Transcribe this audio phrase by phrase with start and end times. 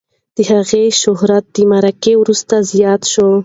[0.35, 3.29] د هغې شهرت د مرګ وروسته زیات شو.